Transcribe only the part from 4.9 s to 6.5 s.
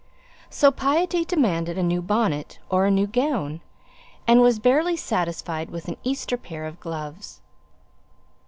satisfied with an Easter